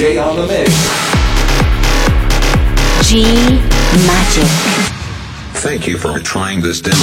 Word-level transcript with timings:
On 0.00 0.34
the 0.34 0.46
mix. 0.46 0.70
G 3.06 3.22
Magic. 4.06 4.48
Thank 5.60 5.86
you 5.86 5.98
for 5.98 6.18
trying 6.18 6.62
this 6.62 6.80
demo. 6.80 6.96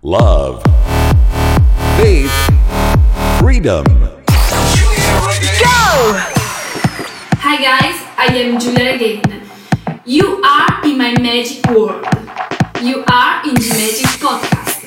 Love. 0.00 0.62
Faith. 1.98 2.32
Freedom. 3.38 3.84
Go! 3.84 4.24
Hi 7.44 7.56
guys, 7.60 8.00
I 8.16 8.32
am 8.32 8.58
Giulia 8.58 8.92
Regain. 8.92 9.42
You 10.06 10.40
are 10.42 10.82
in 10.86 10.96
my 10.96 11.12
magic 11.20 11.66
world. 11.66 12.06
You 12.80 13.04
are 13.06 13.46
in 13.46 13.54
the 13.54 13.68
magic 13.68 14.06
podcast. 14.18 14.80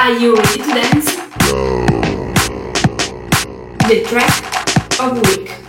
Are 0.00 0.18
you 0.18 0.36
ready 0.36 0.56
to 0.56 0.72
dance? 0.72 1.16
The 3.86 4.02
track 4.08 4.98
of 4.98 5.20
week. 5.28 5.61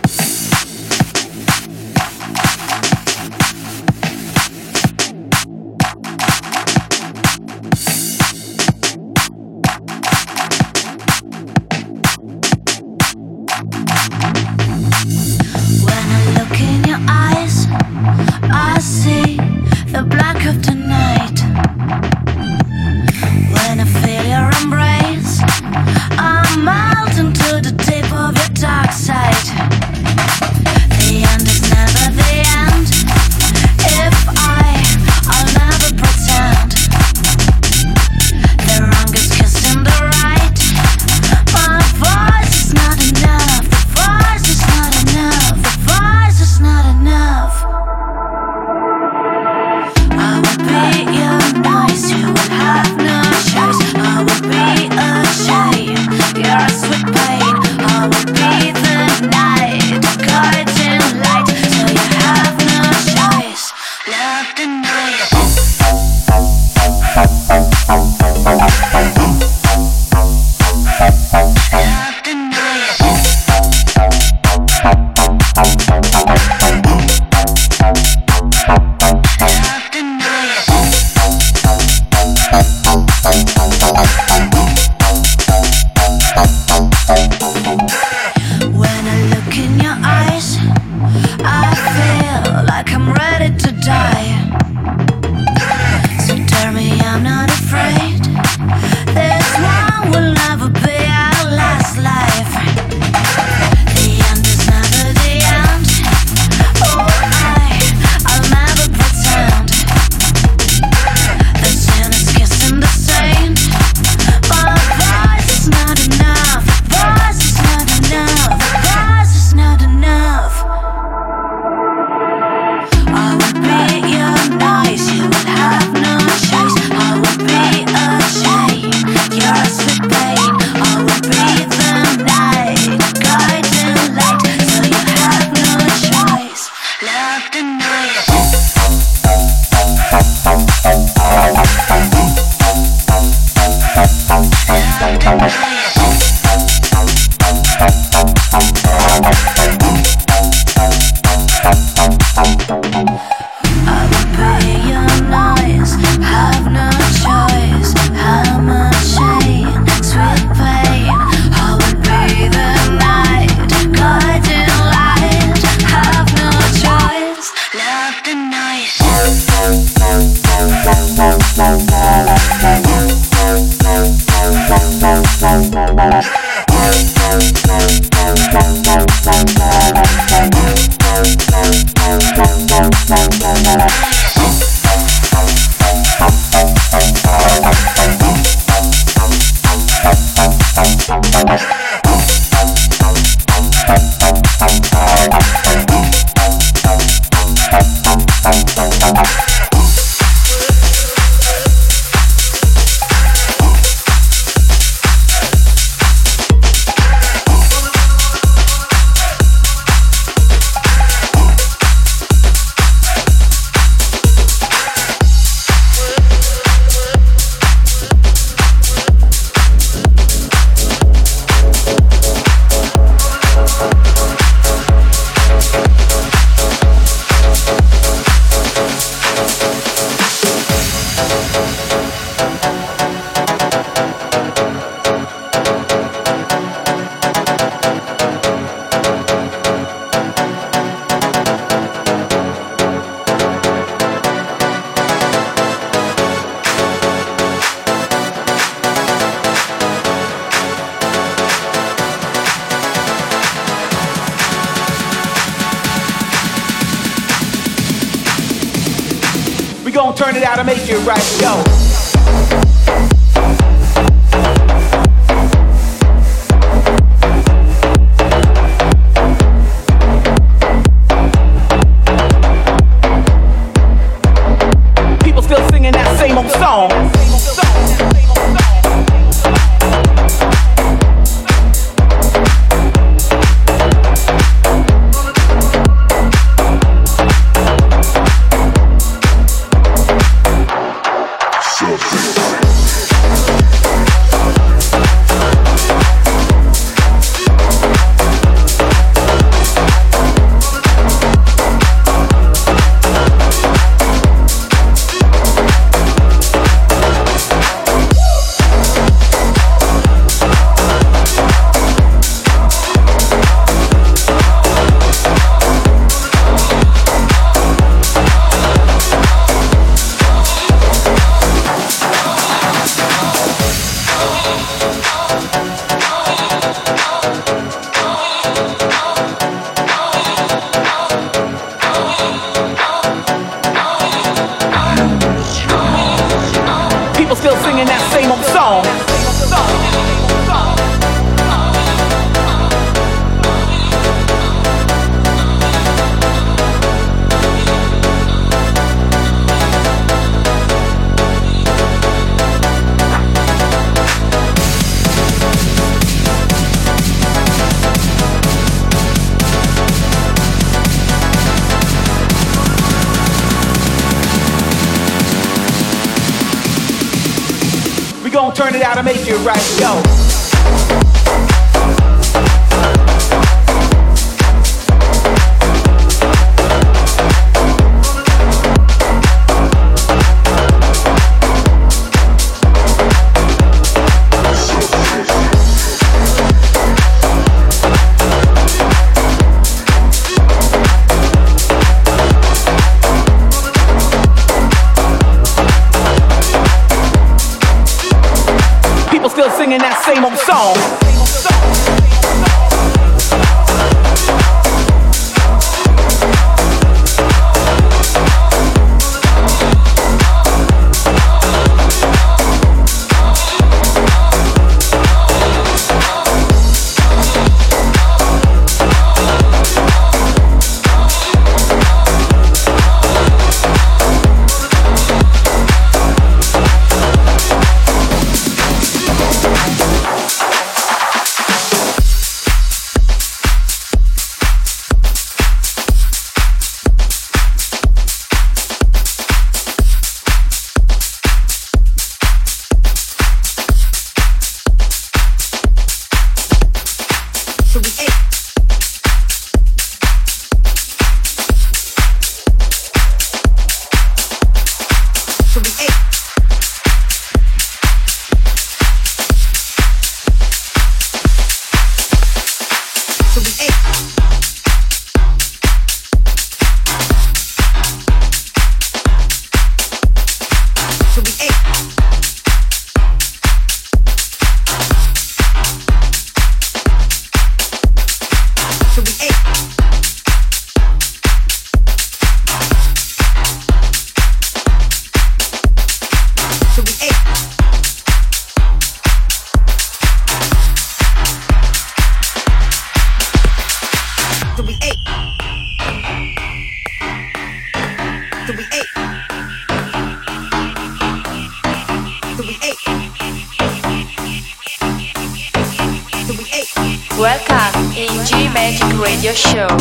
Same 400.02 400.24
old 400.24 400.38
song. 400.38 401.03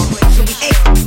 Show. 0.04 1.03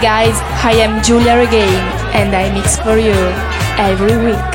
guys, 0.00 0.34
I 0.64 0.72
am 0.72 1.02
Giulia 1.02 1.36
Regain, 1.36 1.68
and 2.16 2.34
I 2.34 2.52
mix 2.54 2.76
for 2.80 2.96
you 2.96 3.12
every 3.76 4.16
week. 4.16 4.49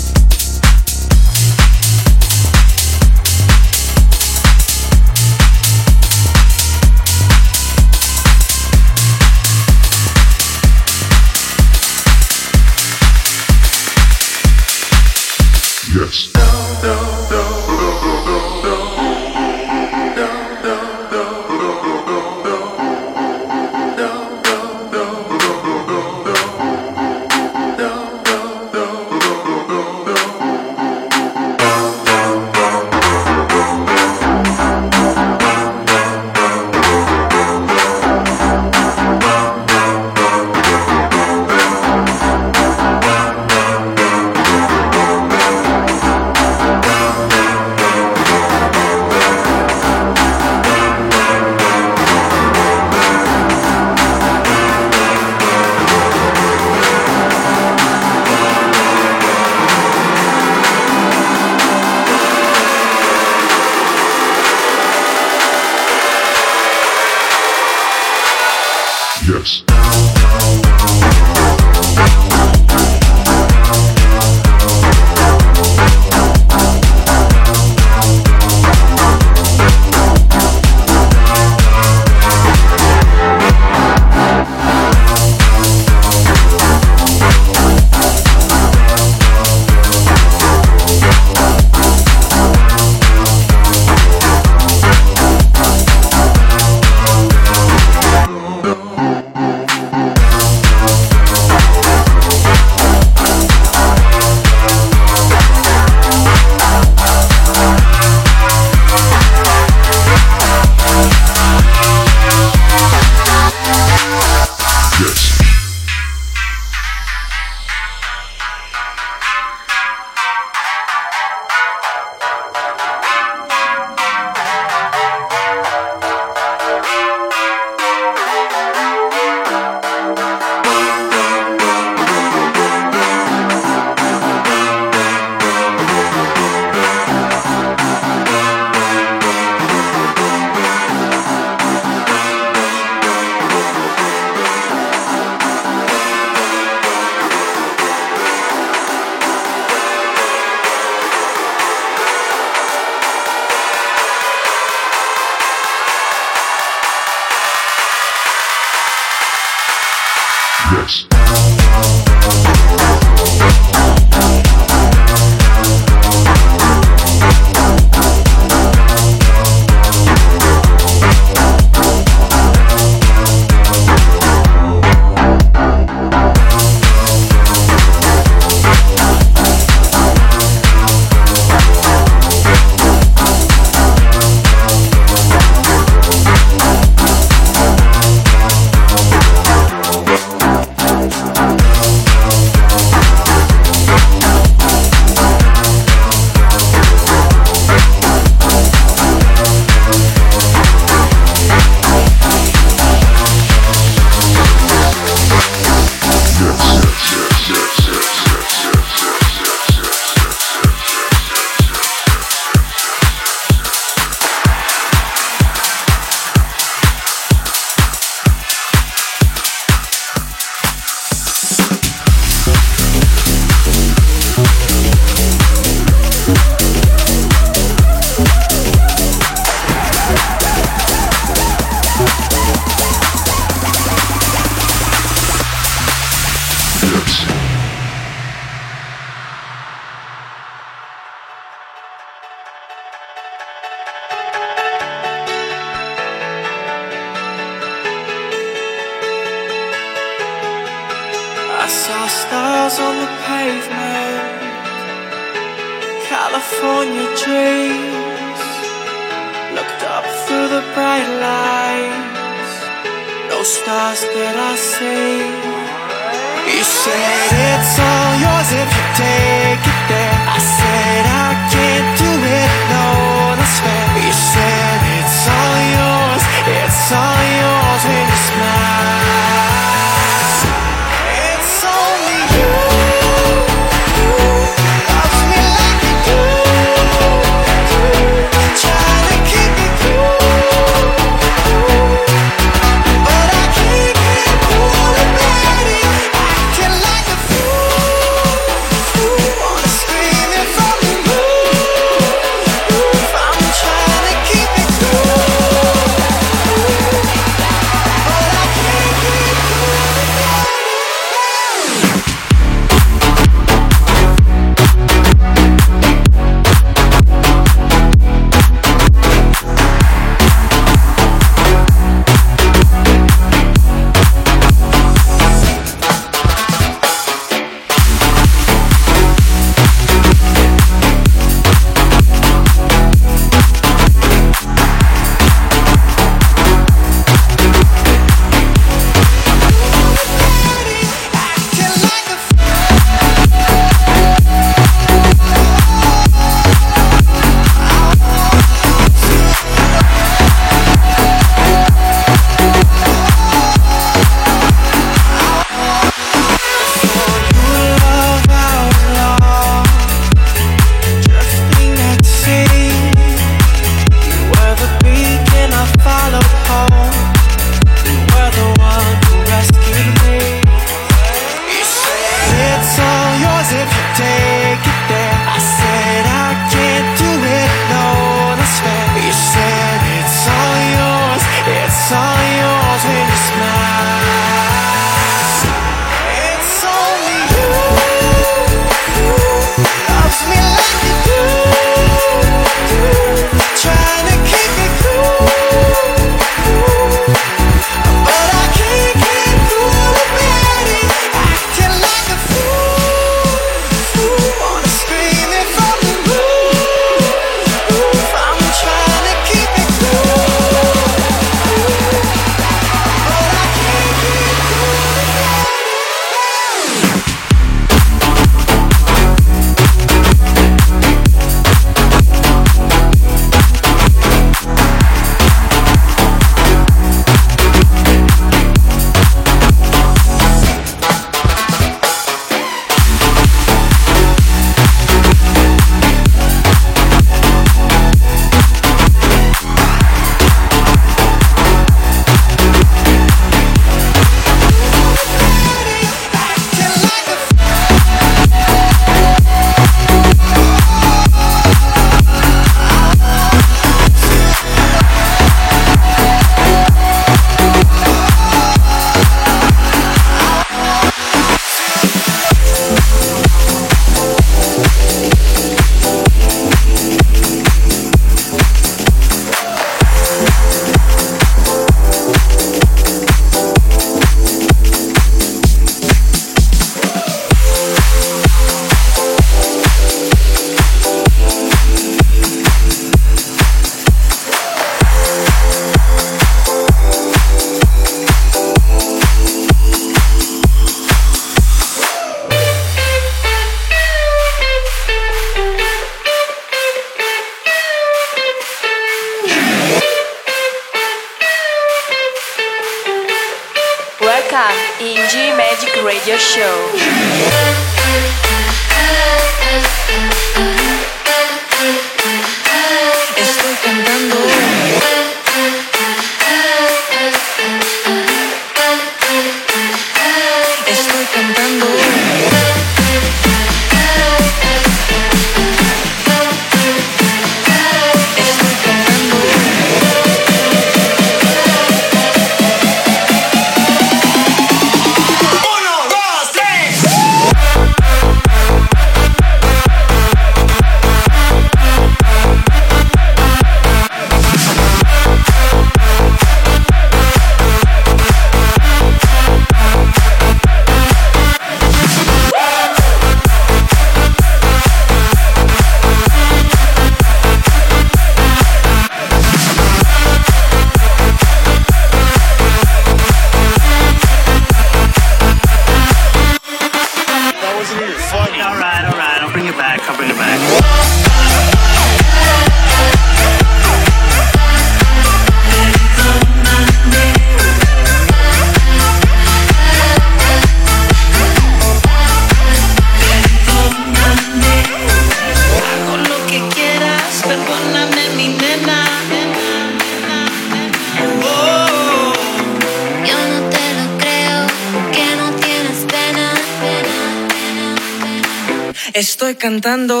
Cantando. 599.41 600.00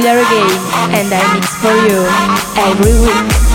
Giulia 0.00 0.16
Regain 0.16 0.48
and 0.96 1.12
I 1.12 1.34
mix 1.34 1.54
for 1.60 1.76
you 1.84 2.08
every 2.56 2.94
week. 3.04 3.49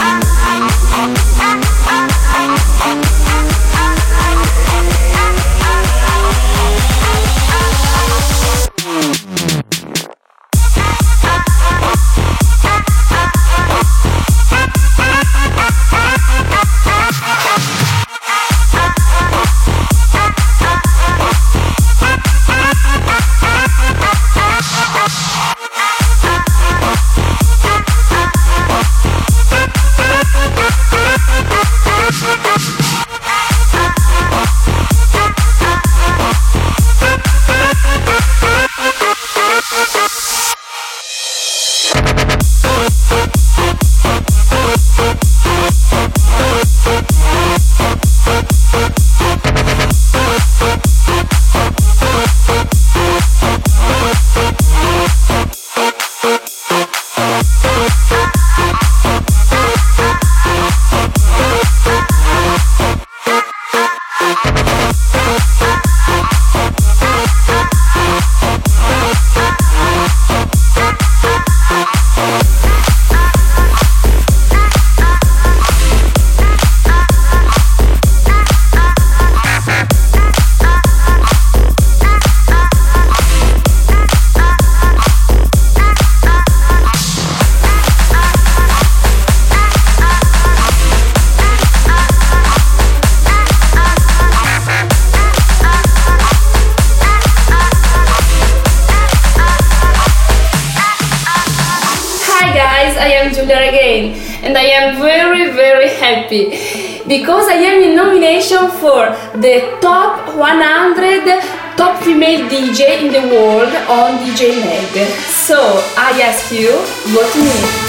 DJ 112.44 113.02
in 113.02 113.12
the 113.12 113.28
world 113.34 113.74
on 113.90 114.20
DJ 114.20 114.60
Mag. 114.64 115.08
So 115.30 115.58
I 115.98 116.22
ask 116.22 116.52
you, 116.52 116.72
vote 117.14 117.36
me. 117.36 117.85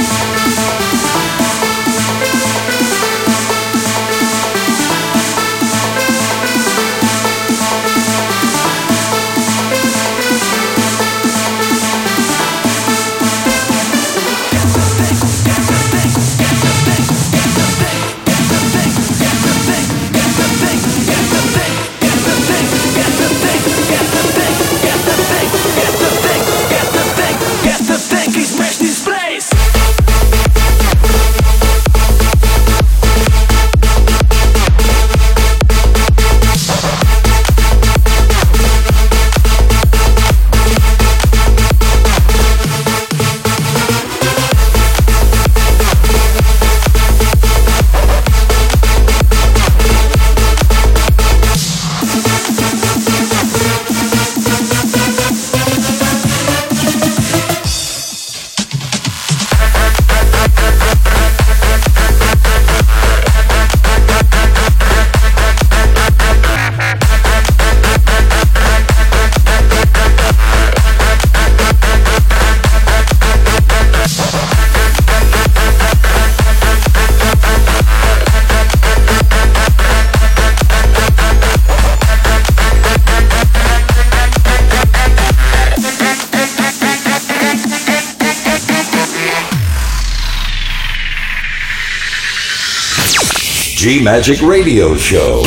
Magic 94.06 94.40
Radio 94.40 94.94
Show. 94.94 95.42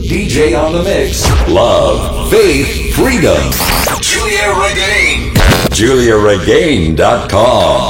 DJ 0.00 0.60
on 0.60 0.72
the 0.72 0.82
mix. 0.82 1.22
Love, 1.48 2.28
faith, 2.28 2.92
freedom. 2.92 3.52
Giulia 4.00 4.52
Regain. 4.52 5.32
GiuliaRegain.com. 5.70 7.89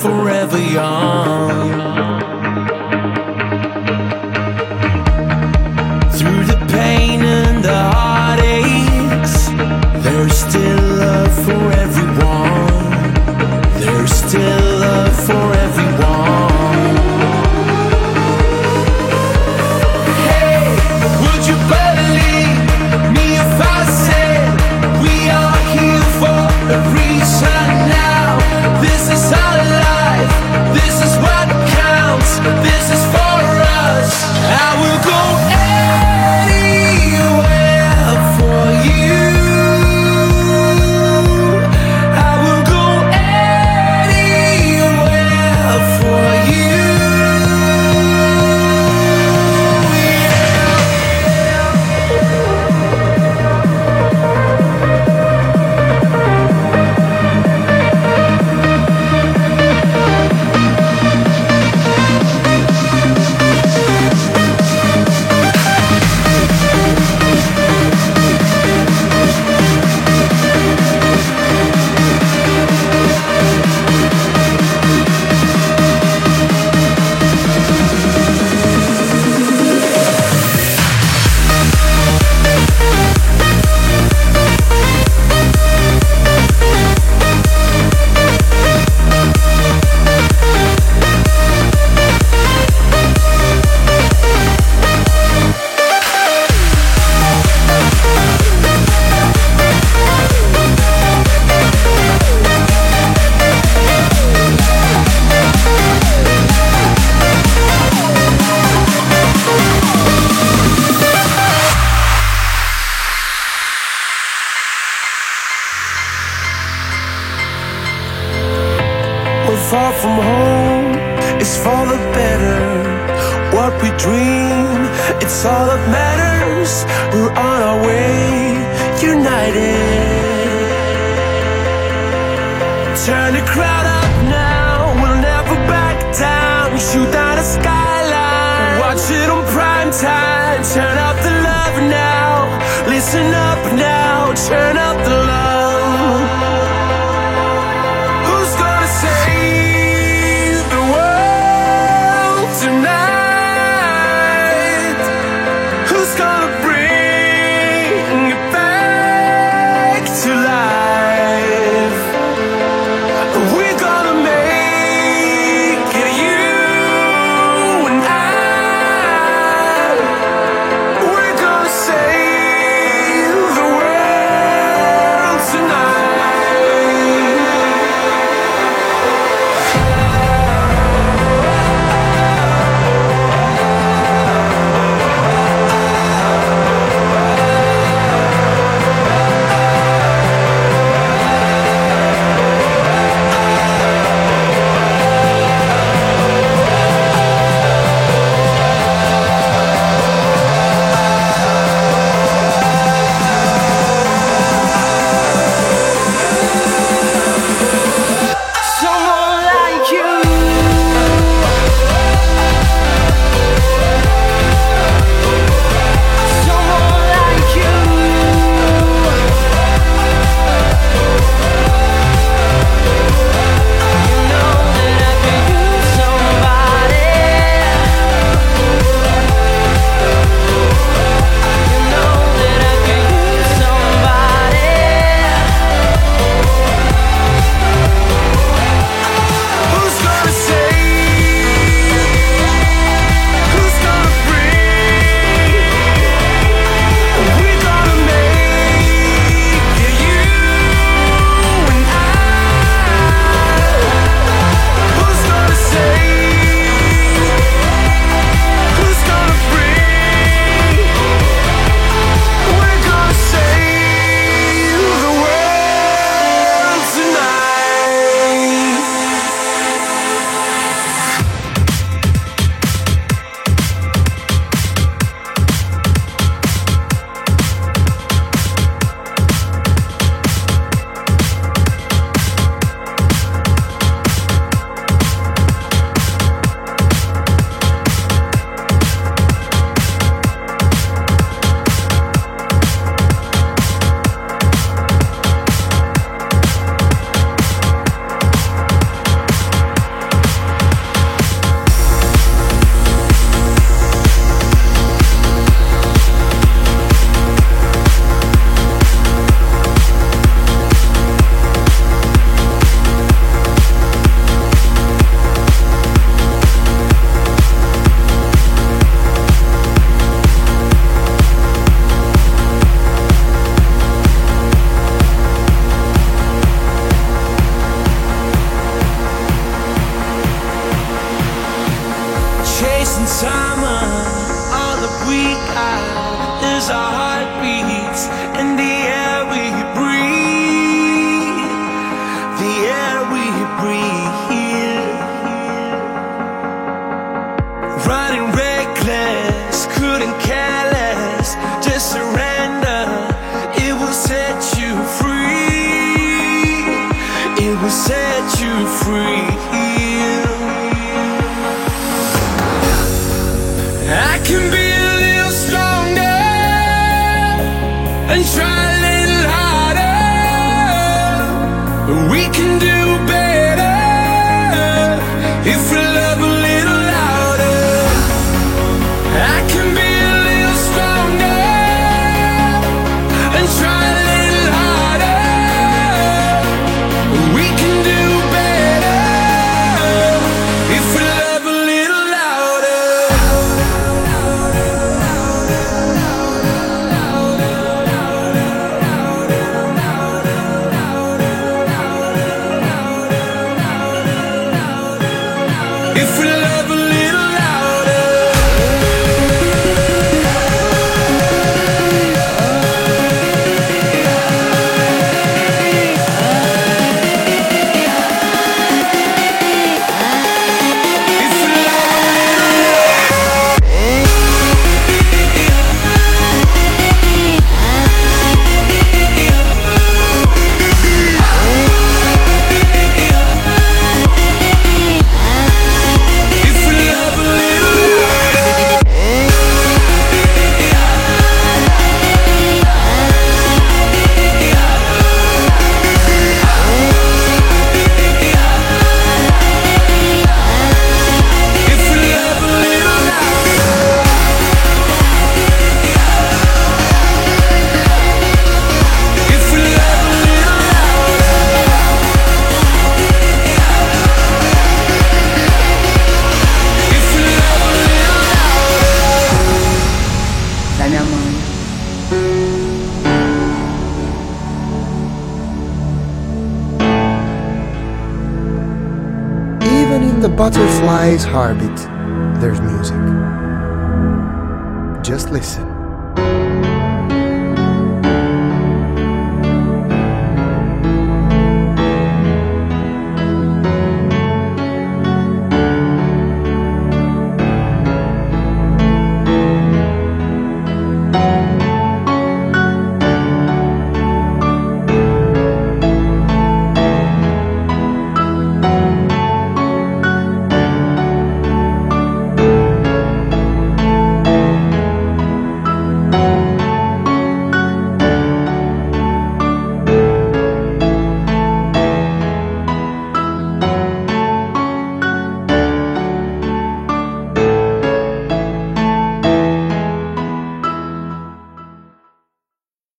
forever 0.00 0.47